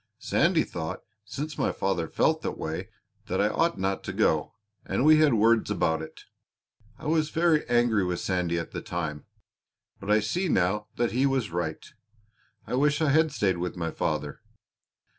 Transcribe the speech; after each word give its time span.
Sandy 0.17 0.63
thought, 0.63 1.01
since 1.25 1.59
my 1.59 1.71
father 1.71 2.07
felt 2.07 2.41
that 2.41 2.57
way, 2.57 2.89
that 3.27 3.39
I 3.39 3.49
ought 3.49 3.77
not 3.77 4.03
to 4.05 4.13
go, 4.13 4.55
and 4.83 5.05
we 5.05 5.17
had 5.19 5.35
words 5.35 5.69
about 5.69 6.01
it. 6.01 6.21
I 6.97 7.05
was 7.05 7.29
very 7.29 7.69
angry 7.69 8.03
with 8.03 8.19
Sandy 8.19 8.57
at 8.57 8.71
the 8.71 8.81
time, 8.81 9.25
but 9.99 10.09
I 10.09 10.19
see 10.19 10.49
now 10.49 10.87
that 10.95 11.11
he 11.11 11.27
was 11.27 11.51
right. 11.51 11.85
I 12.65 12.73
wish 12.73 12.99
I 12.99 13.09
had 13.09 13.31
stayed 13.31 13.59
with 13.59 13.77
my 13.77 13.91
father. 13.91 14.41